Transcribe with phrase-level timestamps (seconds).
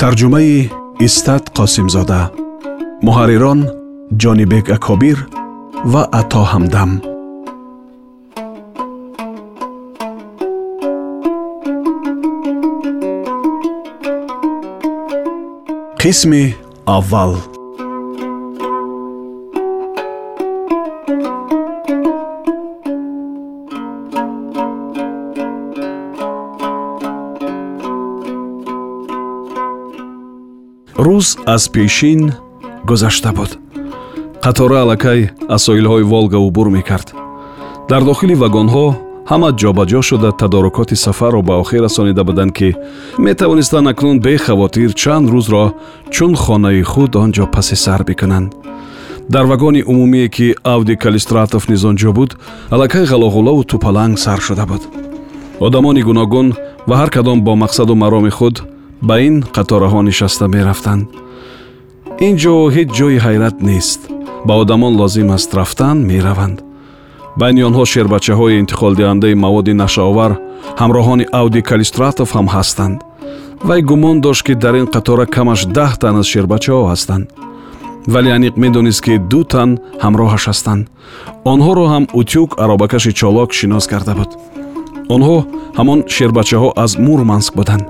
[0.00, 0.54] Тарҷумаи
[1.06, 2.22] истат қосимзода.
[3.06, 3.60] Муҳаррирон
[4.22, 5.18] ҷонибек акобир
[5.92, 6.90] ва ато ҳамдам.
[16.00, 16.44] Қисми
[16.96, 17.32] аввал
[31.04, 32.32] рӯз аз пешин
[32.88, 33.50] гузашта буд.
[34.44, 37.08] Қатора аллакай аз соҳилҳои волга убур мекард.
[37.90, 38.86] Дар дохили вагонҳо
[39.30, 42.68] ҳама ҷобаҷо шуда тадорукоти сафарро ба охир расонида буданд ки
[43.26, 45.64] метавонистанд акнун бехавотир чанд рӯзро
[46.14, 48.48] чун хонаи худ он ҷо паси сар бикунанд.
[49.34, 52.30] Дар вагони умумие ки авди калистратов низ он ҷо буд
[52.74, 54.82] аллакай ғалоғулаву тупаланг сар шуда буд.
[55.66, 56.48] Одамони гуногун
[56.88, 58.56] ва ҳар кадом бо мақсаду мароми худ
[59.08, 61.04] ба ин қатораҳо нишаста мерафтанд
[62.26, 64.00] ин ҷо ҳеҷ ҷои ҳайрат нест.
[64.46, 66.58] Ба одамон лозим аст рафтан мераванд.
[67.40, 70.32] Байни онҳо шербачаҳои интиқолдиҳандаи маводи нашаовар
[70.80, 72.96] ҳамроҳони ауди калистратов ҳам ҳастанд.
[73.68, 77.24] Вай гумон дошт ки дар ин қатора камаш даҳ тан аз шербачаҳо ҳастанд.
[78.12, 79.70] Вале аниқ медонист ки ду тан
[80.04, 80.82] ҳамроҳаш ҳастанд.
[81.52, 84.30] Онҳоро ҳам утюг аробакаши чолок шинос карда буд.
[85.14, 85.36] Онҳо
[85.78, 87.84] ҳамон шербачаҳо аз мурманск буданд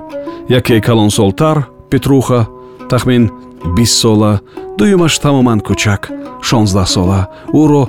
[0.49, 2.47] яке калонсолтар петруха
[2.89, 3.31] тахмин
[3.75, 4.39] бист сола
[4.77, 7.83] дуюмаш тамоман кӯчак шонздаҳсола ӯро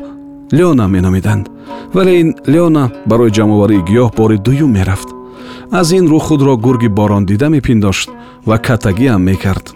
[0.52, 1.48] леона меномиданд.
[1.94, 5.08] Вале ин леона барои ҷамъоварии гиёҳ бори дуюм мерафт.
[5.70, 8.08] Аз ин рӯ худро гурги борондида мепиндошт
[8.46, 9.66] ва катагиам мекард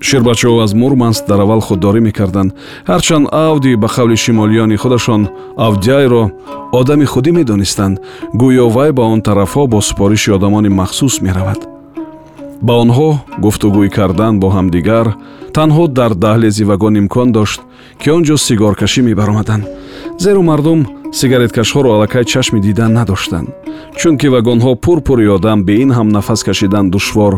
[0.00, 2.52] ширбачаҳо аз мурманск дар аввал худдорӣ мекарданд.
[2.90, 6.30] ҳарчанд авди ба қавли шимолиёни худашон авдяйро
[6.72, 7.98] одами худӣ медонистанд.
[8.40, 11.60] гӯё вай ба он тарафҳо бо супориши одамони махсус меравад.
[12.62, 13.10] ба онҳо
[13.44, 15.06] гуфтугӯй кардан бо ҳамдигар
[15.56, 17.60] танҳо дар даҳлези вагон имкон дошт
[18.00, 19.64] ки он ҷо сигоркашӣ мебаромаданд.
[20.18, 20.80] зеро мардум
[21.18, 23.48] сигареткашҳоро аллакай чашми дидан надоштанд.
[23.98, 27.34] чунки вагонҳо пурпури одам бе ин ҳам нафас кашидан душвор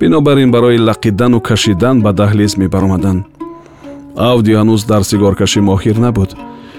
[0.00, 3.24] бинобар ин барои лақидану кашидан ба даҳлез мебаромаданд
[4.16, 6.30] авди ҳанӯз дар сигоркашӣ моҳир набуд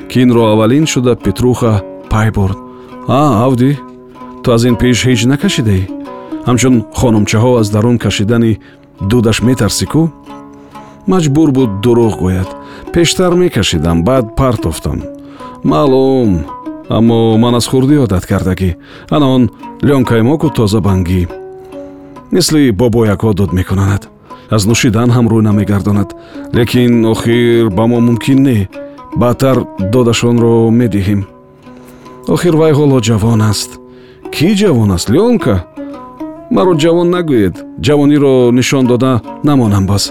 [0.09, 1.73] ки инро аввалин шуда петруха
[2.09, 2.57] пай бурд.
[3.07, 3.77] А авди
[4.43, 5.83] ту аз ин пеш ҳеҷ накашидаӣ?
[6.47, 8.59] Ҳамчун хонумчаҳо аз дарун кашидани
[9.09, 10.03] дудаш метарсӣ кӯ
[11.11, 12.49] маҷбур буд дурӯғ гӯяд.
[12.93, 14.99] Пештар мекашидам баъд партофтам
[15.63, 16.31] маълум
[16.97, 18.71] аммо ман аз хурдӣ одат кардагӣ
[19.15, 19.43] ана он
[19.87, 20.21] лёнкаи
[22.31, 24.09] мисли бобоякҳо дуд мекунанад.
[24.55, 26.09] Аз нӯшидан ҳам рӯй намегардонад.
[26.57, 28.69] Лекин охир ба мо мумкин не.
[29.21, 29.57] Баъдтар
[29.93, 31.21] додашонро медиҳем.
[32.33, 33.69] Охир вай ҳоло ҷавон аст.
[34.33, 35.55] Кӣ ҷавон аст лёнка
[36.55, 37.55] маро ҷавон нагӯед.
[37.85, 39.11] Ҷавониро нишон дода
[39.47, 40.03] намонам боз.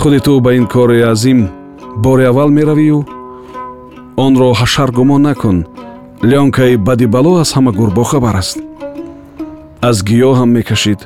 [0.00, 1.40] Худи ту ба ин кори азим
[2.04, 2.98] бори аввал меравию
[4.24, 5.58] онро ҳашар гумон накун.
[6.30, 8.58] Лёнкаи бади бало аз ҳама гур бохабар аст.
[9.88, 11.00] Аз гиёҳ ҳам мекашид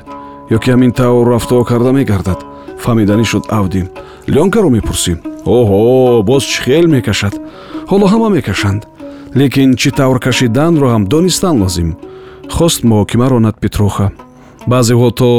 [0.55, 2.39] ё ки ҳамин тавр рафтор карда мегардад.
[2.83, 3.87] Фаҳмиданӣ шуд авдим
[4.35, 5.13] лёнкаро мепурсӣ.
[5.57, 7.33] Оҳо боз чӣ хел мекашад.
[7.89, 8.81] Ҳоло ҳама мекашанд.
[9.39, 11.89] Лекин чӣ тавр кашиданро ҳам донистан лозим.
[12.55, 14.07] Хост муҳокима ронад петруха
[14.71, 15.29] баъзеҳо то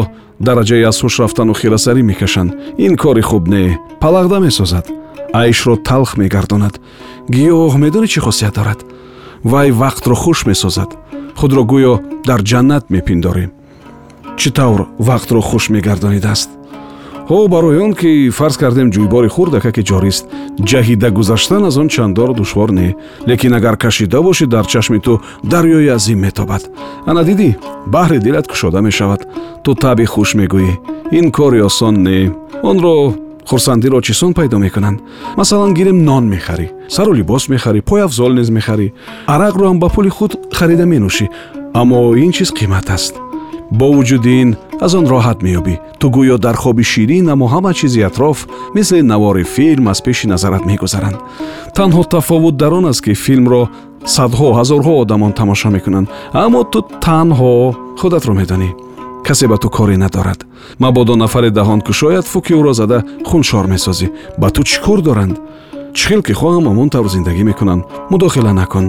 [0.46, 2.50] дараҷаи аз ҳуш рафтану хирасарӣ мекашанд.
[2.84, 3.64] Ин кори хуб не.
[4.02, 4.86] Палағда месозад.
[5.40, 6.74] Айшро талх мегардонад.
[7.34, 8.80] Гиёҳ медонӣ чӣ хосият дорад?
[9.50, 10.90] Вай вақтро хуш месозад.
[11.38, 11.94] Худро гӯё
[12.28, 13.50] дар ҷаннат мепиндорем
[14.42, 16.50] чӣ тавр вақтро хуш мегардонидааст?
[17.30, 20.24] Ҳо барои он ки фарз кардем ҷӯйбори хурдака ки ҷорист
[20.70, 22.88] ҷаҳида гузаштан аз он чандор душвор не
[23.28, 25.12] лекин агар кашида бошӣ дар чашми ту
[25.52, 26.62] дарёи азим метобад.
[27.10, 27.48] Ана дидӣ
[27.94, 29.20] баҳри дилат кушода мешавад.
[29.64, 30.72] Ту таби хуш мегӯӣ.
[31.18, 32.32] Ин кори осон не.
[32.70, 33.14] Онро
[33.48, 34.98] хурсандиро чӣ сон пайдо мекунанд?
[35.36, 38.88] Масалан гирем нон мехарӣ сару либос мехарӣ пойафзол низ мехарӣ.
[39.34, 41.26] Арақро ҳам ба пули худ харида менӯшӣ.
[41.80, 43.14] Аммо ин чиз қимат аст
[43.78, 44.50] бо вуҷуди ин
[44.84, 45.74] аз он роҳат меёбӣ.
[46.00, 48.38] Ту гӯё дар хоби ширин аммо ҳама чизи атроф
[48.74, 51.18] мисли навори филм аз пеши назарат мегузаранд.
[51.76, 53.62] Танҳо тафовут дар он аст ки филмро
[54.16, 56.08] садҳо ҳазорҳо одамон тамошо мекунанд.
[56.44, 57.52] Аммо ту танҳо
[58.00, 58.70] худатро медонӣ.
[59.26, 60.40] Касе ба ту коре надорад.
[60.78, 62.98] Мабодо нафаре даҳонкушояд фуки ӯро зада
[63.28, 64.06] хуншор месозӣ.
[64.40, 65.36] Ба ту чӣ кор доранд?
[65.96, 67.82] Чӣ хел ки хоҳам ҳамон тавр зиндагӣ мекунанд?
[68.10, 68.86] Мудохила накун.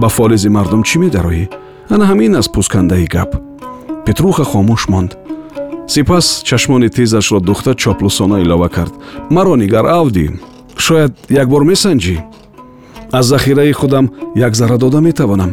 [0.00, 1.44] Ба фолизи мардум чӣ медароӣ?
[1.94, 3.51] Ана ҳамин аст пӯскандаи гап
[4.06, 5.16] петруха хомӯш монд.
[5.92, 8.92] Сипас чашмони тезашро духта чоплусона илова кард.
[9.30, 10.26] Маро нигар авдӣ
[10.76, 12.16] шояд як бор месанҷӣ.
[13.12, 15.52] Аз захираи худам як зара дода метавонам.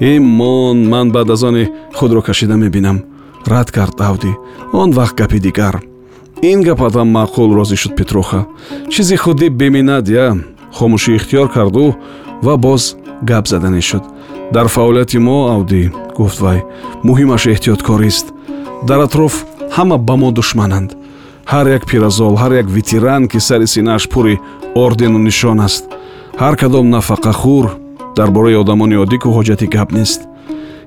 [0.00, 3.02] Имон ман баъд аз оне худро кашида мебинам.
[3.46, 4.32] Рад кард авдӣ
[4.72, 5.82] он вақт гапи дигар.
[6.42, 8.46] Ин гапатам маъқул розӣ шуд петруха.
[8.90, 10.36] Чизи худӣ беминад я
[10.76, 11.96] хомӯшӣ ихтиёр карду
[12.42, 14.04] ва боз гап задане шуд
[14.52, 15.82] дар фаъолияти мо авдӣ
[16.16, 16.58] гуфт вай
[17.08, 18.26] муҳимаш эҳтиёткорист.
[18.88, 19.34] Дар атроф
[19.76, 20.90] ҳама ба мо душмананд.
[21.52, 24.40] Ҳар як пиразол ҳар як ветеран ки сари синааш пури
[24.74, 25.84] ордену нишон аст.
[26.42, 27.66] Ҳар кадом нафақахӯр
[28.16, 30.20] дар бораи одамони оддӣ ку ҳоҷати гап нест.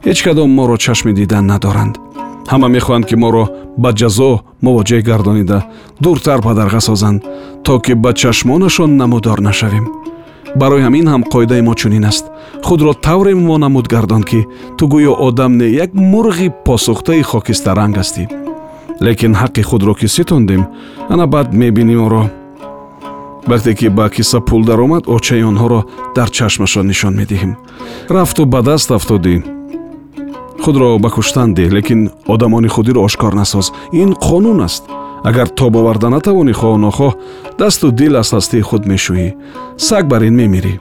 [0.06, 1.96] Ҳеҷ кадом моро чашми дидан надоранд.
[2.52, 3.46] Ҳама мехоҳанд ки моро
[3.84, 4.32] ба ҷазо
[4.66, 5.60] мувоҷеҳ гардонида
[6.04, 7.20] дуртар падарға созанд
[7.66, 9.86] то ки ба чашмонашон намудор нашавем
[10.56, 12.26] барои ҳамин ҳам қоидаи мо чунин аст.
[12.64, 14.46] Худро тавре монамуд гардон ки
[14.78, 18.24] ту гӯё одам не як мурғи посухтаи хокистаранг ҳастӣ
[19.02, 20.68] лекин ҳаққи худро ки ситондем
[21.10, 22.24] ана баъд мебинӣ моро
[23.48, 25.82] вақте ки ба киса пул даромад очаи онҳоро
[26.16, 27.56] дар чашмашон нишон медиҳем.
[28.10, 29.44] Рафту ба даст афтодӣ
[30.64, 33.72] худро ба куштан деҳ лекин одамони худиро ошкор насоз.
[33.94, 34.84] Ин қонун аст
[35.24, 37.14] агар тоб оварда натавонӣ хоҳ нохоҳ
[37.60, 39.28] дасту дил аз ҳастии худ мешӯӣ
[39.78, 40.74] саг бар ин мемирӣ.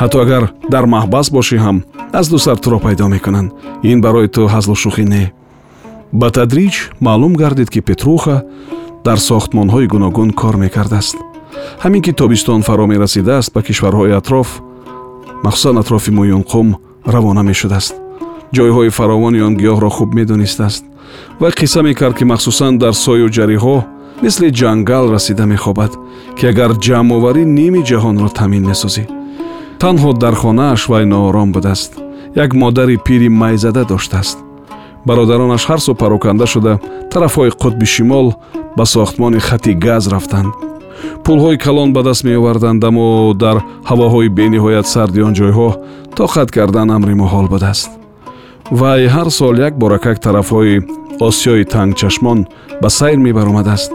[0.00, 1.76] Ҳатто агар дар маҳбас бошӣ ҳам
[2.12, 3.52] аз ду сар туро пайдо мекунанд.
[3.82, 5.32] Ин барои ту ҳазлу шӯхӣ не.
[6.20, 8.36] Ба тадриҷ маълум гардид ки петруха
[9.06, 11.16] дар сохтмонҳои гуногун кор мекардааст.
[11.84, 14.48] Ҳамин ки тобистон фаро мерасидааст ба кишварҳои атроф
[15.44, 16.68] махсусан атрофи муюнқум
[17.14, 17.94] равона мешудааст.
[18.56, 20.84] Ҷойҳои фаровони он гиёҳро хуб медонистааст
[21.40, 23.76] ва қисса мекард ки махсусан дар сою ҷариҳо
[24.22, 25.92] мисли ҷангал расида мехобад
[26.36, 29.04] ки агар ҷамъоварӣ ними ҷаҳонро таъмин месозӣ.
[29.82, 31.92] Танҳо дар хонааш вай ноором будааст.
[32.44, 34.38] Як модари пири майзада доштааст.
[35.06, 36.72] Бародаронаш ҳар су пароканда шуда
[37.12, 38.26] тарафҳои қутби шимол
[38.76, 40.52] ба сохтмони хати газ рафтанд.
[41.24, 43.56] Пулҳои калон ба даст меоварданд аммо дар
[43.90, 45.68] ҳавоҳои бениҳоят сарди он ҷойҳо
[46.18, 47.90] тоқат кардан амри муҳол будааст
[48.70, 50.82] вай ҳар сол як боракак тарафҳои
[51.20, 52.46] осиёи тангчашмон
[52.82, 53.92] ба сайр мебаромадааст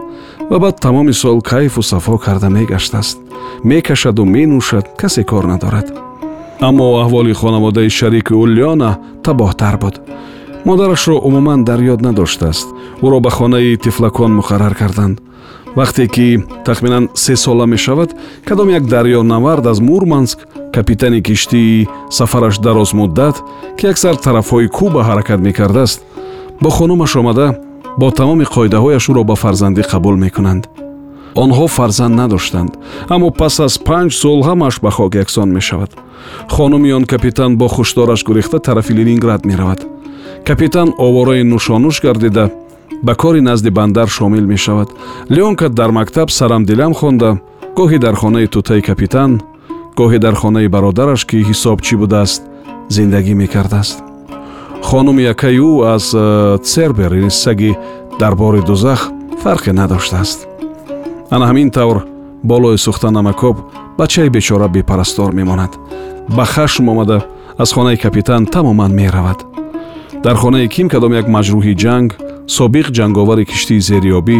[0.50, 3.18] ва баъд тамоми сол кайфу сафо карда мегаштааст.
[3.64, 5.86] Мекашаду менӯшад касе кор надорад.
[6.60, 10.00] Аммо аҳволи хонаводаи шарики ӯ леона табоҳтар буд.
[10.64, 12.68] Модарашро умуман дар ёд надоштааст.
[13.02, 15.20] Ӯро ба хонаи тифлакон муқаррар карданд
[15.76, 18.14] вақте ки тахминан се сола мешавад
[18.44, 20.38] кадом як дарёнавард аз мурманск
[20.72, 23.42] капитани киштии сафараш дарозмуддат
[23.78, 26.02] ки аксар тарафҳои куба ҳаракат мекардааст
[26.60, 27.54] бо хонумаш омада
[27.98, 30.68] бо тамоми қоидаҳояш ӯро ба фарзандӣ қабул мекунанд.
[31.42, 32.72] Онҳо фарзанд надоштанд
[33.14, 35.90] аммо пас аз панҷ сол ҳамааш ба хок яксон мешавад.
[36.48, 39.80] Хонуми он капитан бо хушдораш гурехта тарафи ленинград меравад.
[40.44, 42.50] Капитан овораи нушонуш гардида
[43.02, 44.88] ба кори назди бандар шомил мешавад.
[45.28, 47.40] Леонка дар мактаб сарамдилам хонда.
[47.76, 49.40] Гоҳе дар хонаи тутаи капитан
[49.96, 52.42] гоҳе дар хонаи бародараш ки ҳисобчӣ будааст
[52.88, 53.98] зиндагӣ мекардааст.
[54.82, 57.76] Хонуми якаи ӯ аз э, цербер ин саги
[58.20, 59.10] дарбори дузах
[59.42, 60.46] фарқе надоштааст.
[61.30, 61.98] Ана ҳамин тавр
[62.42, 63.56] болои сӯхта намакоб
[63.98, 65.72] бачаи бечора бепарастор мемонад.
[66.28, 67.24] Ба хашм омада
[67.58, 69.44] аз хонаи капитан тамоман меравад.
[70.22, 72.10] Дар хонаи ким кадом як маҷрӯҳи ҷанг
[72.46, 74.38] собиқ ҷанговари киштии зериёбӣ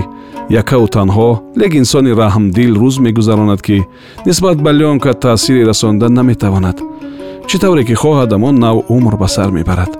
[0.50, 1.30] якаву танҳо
[1.60, 3.78] лек инсони раҳмдил рӯз мегузаронад ки
[4.26, 6.78] нисбат ба леонка таъсире расонида наметавонад.
[7.48, 9.92] Чӣ тавре ки хоҳад амон нав умр ба сар мебарад.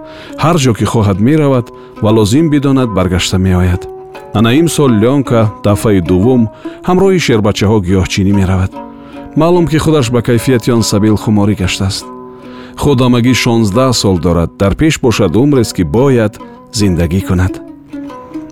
[0.43, 1.67] Ҳар ҷо ки хоҳад меравад
[2.03, 3.83] ва лозим бидонад баргашта меояд.
[4.35, 6.43] Ана имсол леонка дафъаи дуввум
[6.89, 8.73] ҳамроҳи шербачаҳо гиёҳчинӣ меравад.
[9.41, 12.05] Маълум ки худаш ба кайфияти он сабил хуморӣ гаштааст.
[12.83, 14.51] Худ ҳамагӣ шонздаҳ сол дорад.
[14.61, 16.33] Дар пеш бошад умрест ки бояд
[16.79, 17.70] зиндагӣ кунад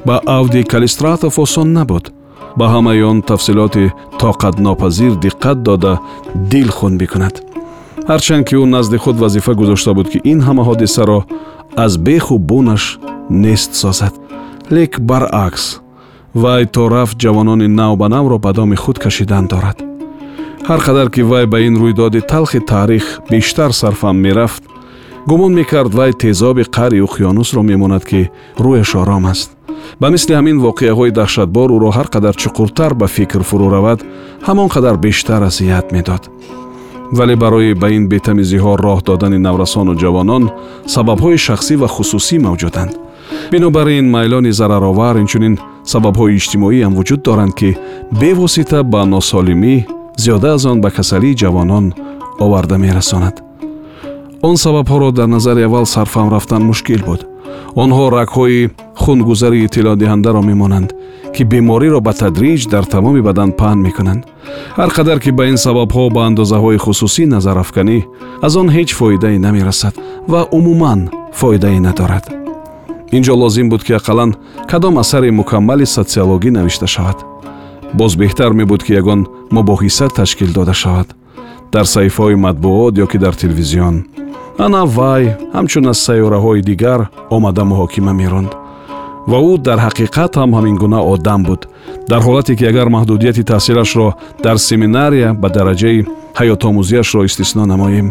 [0.07, 2.12] ба авди калистратов осон набуд.
[2.57, 6.00] Ба ҳамаи он тафсилоти тоқатнопазир диққат дода
[6.35, 7.43] дил хун бикунад.
[8.09, 11.21] Ҳарчанд ки ӯ назди худ вазифа гузошта буд ки ин ҳама ҳодисаро
[11.76, 12.99] аз беху бунаш
[13.31, 14.14] нест созад.
[14.71, 15.64] Лек баръакс
[16.35, 19.78] вай то рафт ҷавонони нав ба навро ба доми худ кашидан дорад.
[20.69, 24.62] Ҳар қадар ки вай ба ин рӯйдоди талхи таърих бештар сарфам мерафт
[25.26, 29.58] гумон мекард вай тезоби қаъри уқёнусро мемонад ки рӯяш ором аст
[30.00, 33.99] ба мисли ҳамин воқеаҳои даҳшатбор ӯро ҳар қадар чуқуртар ба фикр фурӯ равад
[34.49, 36.23] ҳамон қадар бештар азият медод.
[37.12, 40.45] Вале барои ба ин бетамизиҳо роҳ додани наврасону ҷавонон
[40.95, 42.92] сабабҳои шахсӣ ва хусусӣ мавҷуданд.
[43.52, 45.54] Бинобар ин майлони зараровар инчунин
[45.92, 47.71] сабабҳои иҷтимоӣ ҳам вуҷуд доранд ки
[48.21, 49.75] бевосита ба носолимӣ
[50.23, 51.87] зиёда аз он ба касалии ҷавонон
[52.45, 53.48] оварда мерасонад
[54.42, 57.26] он сабабҳоро дар назари аввал сарфаҳм рафтан мушкил буд.
[57.75, 60.90] Онҳо рагҳои хунгузари иттилоъдиҳандаро мемонанд
[61.35, 64.23] ки бемориро ба тадриҷ дар тамоми бадан паҳн мекунанд.
[64.78, 67.99] Ҳар қадар ки ба ин сабабҳо ба андозаҳои хусусӣ назар афканӣ
[68.47, 69.95] аз он ҳеҷ фоидае намерасад
[70.33, 71.00] ва умуман
[71.40, 72.25] фоидае надорад.
[73.16, 74.30] Ин ҷо лозим буд ки ақаллан
[74.71, 77.18] кадом асари мукаммали социологӣ навишта шавад.
[77.99, 79.21] Боз беҳтар мебуд ки ягон
[79.57, 81.09] мубоҳиса ташкил дода шавад.
[81.73, 83.97] Дар саҳифаҳои матбуот ё ки дар телевизион
[84.65, 85.25] ана вай
[85.55, 87.00] ҳамчун аз сайёраҳои дигар
[87.37, 88.53] омада муҳокима меронд
[89.31, 91.61] ва ӯ дар ҳақиқат ҳам ҳамин гуна одам буд.
[92.11, 94.09] Дар ҳолате ки агар маҳдудияти таҳсилашро
[94.45, 95.99] дар семинария ба дараҷаи
[96.38, 98.09] ҳаётомӯзиашро истисно намоем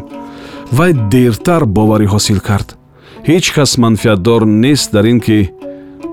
[0.77, 2.67] вай дертар боварӣ ҳосил кард.
[3.29, 5.39] Ҳеҷ кас манфиатдор нест дар ин ки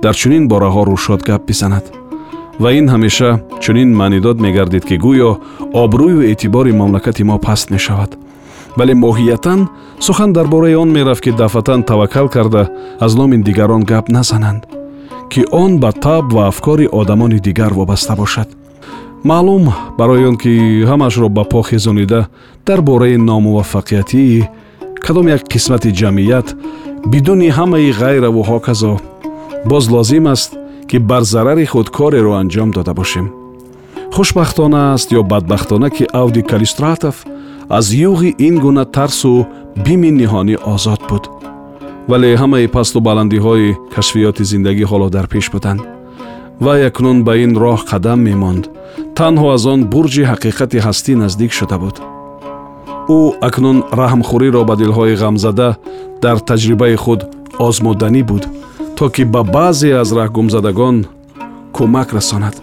[0.03, 1.85] дар чунин бораҳо рӯшод гап бизанад.
[2.63, 3.31] Ва ин ҳамеша
[3.63, 5.31] чунин маънидод мегардид ки гӯё
[5.83, 8.11] обрӯю эътибори мамлакати мо паст мешавад
[8.79, 9.69] вале моҳиятан
[10.01, 14.63] сухан дар бораи он мерафт ки дафъатан таваккал карда аз номи дигарон гап назананд
[15.31, 18.49] ки он ба таб ва афкори одамони дигар вобаста бошад.
[19.25, 22.27] Маълум барои он ки ҳамаашро ба по хезонида
[22.67, 24.49] дар бораи номуваффақиятии
[25.05, 26.47] кадом як қисмати ҷамъият
[27.07, 29.01] бидуни ҳамаи ғайраву ҳоказо
[29.65, 30.51] боз лозим аст
[30.89, 33.27] ки бар зарари худ кореро анҷом дода бошем.
[34.15, 37.25] Хушбахтона аст ё бадбахтона ки авди калистратов
[37.69, 39.47] аз юғи ин гуна тарсу
[39.85, 41.25] бими ниҳонӣ озод буд.
[42.09, 45.81] Вале ҳамаи пасту баландиҳои кашфиёти зиндагӣ ҳоло дар пеш буданд.
[46.61, 48.65] Вай акнун ба ин роҳ қадам мемонд.
[49.19, 51.97] Танҳо аз он бурҷи ҳақиқати ҳастӣ наздик шуда буд.
[53.19, 55.69] Ӯ акнун раҳмхӯриро ба дилҳои ғамзада
[56.23, 57.21] дар таҷрибаи худ
[57.67, 58.45] озмуданӣ буд
[58.97, 60.97] то ки ба баъзе аз раҳгумзадагон
[61.77, 62.55] кӯмак расонад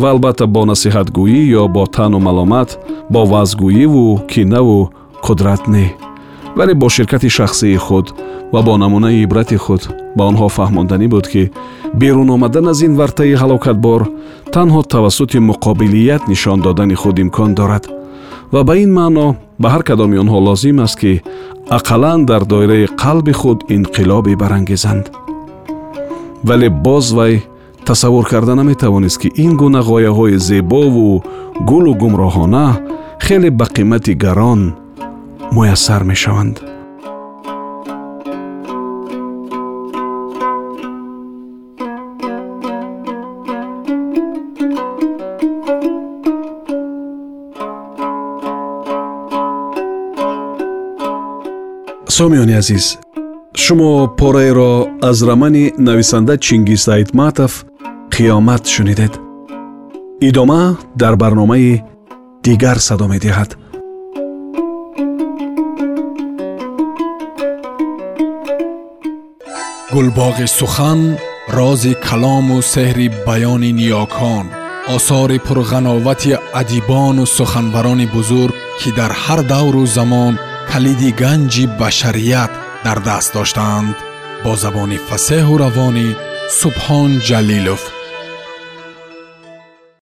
[0.00, 2.70] ва албатта бо насиҳатгӯӣ ё бо таъну маломат
[3.12, 4.78] бо вазгӯиву кинаву
[5.24, 5.86] қудрат не.
[6.56, 8.06] Вале бо ширкати шахсии худ
[8.52, 9.82] ва бо намунаи ибрати худ
[10.16, 11.42] ба онҳо фаҳмонданӣ буд ки
[12.00, 14.00] берун омадан аз ин вартаи ҳалокатбор
[14.54, 17.84] танҳо тавассути муқобилият нишон додани худ имкон дорад.
[18.52, 19.26] Ва ба ин маъно
[19.62, 21.22] ба ҳар кадоми онҳо лозим аст ки
[21.78, 25.04] ақаллан дар доираи қалби худ инқилобе барангезанд.
[26.48, 27.34] Вале боз вай
[27.90, 31.24] тасаввур карда наметавонист ки ин гуна ғояҳои зебову
[31.66, 32.78] гулу гумроҳона
[33.18, 34.74] хеле ба қимати гарон
[35.50, 36.62] муяссар мешаванд.
[52.08, 52.98] Сомиёни азиз
[53.56, 57.66] шумо пораеро аз рамани нависанда чингиз айтматов
[58.19, 59.13] қиёмат шунидед
[60.27, 60.61] идома
[61.01, 61.83] дар барномаи
[62.45, 63.51] дигар садо медиҳад
[69.93, 70.99] гулбоғи сухан
[71.57, 74.45] рози калому сеҳри баёни ниёкон
[74.95, 80.33] осори пурғановати адибону суханбарони бузург ки дар ҳар давру замон
[80.71, 82.51] калиди ганҷи башарият
[82.85, 83.95] дар даст доштаанд
[84.43, 86.07] бо забони фасеҳу равонӣ
[86.59, 87.81] субҳон ҷалилов